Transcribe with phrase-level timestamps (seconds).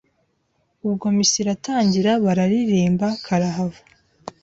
[0.87, 3.81] Ubwo misa iratangira bararirimba karahava